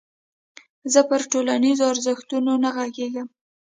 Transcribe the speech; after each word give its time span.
زه 0.93 0.99
پر 1.09 1.21
ټولنيزو 1.31 1.83
ارزښتونو 1.93 2.51
نه 2.63 2.69
غږېږم. 2.75 3.27